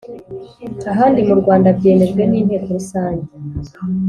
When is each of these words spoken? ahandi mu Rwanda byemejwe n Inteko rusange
ahandi 0.91 1.19
mu 1.27 1.35
Rwanda 1.41 1.67
byemejwe 1.77 2.21
n 2.25 2.33
Inteko 2.39 2.67
rusange 2.77 3.25